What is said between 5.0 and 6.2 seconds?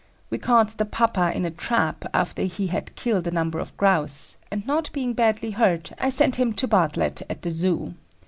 badly hurt, I